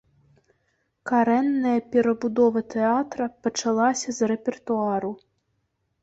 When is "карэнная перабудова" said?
1.09-2.63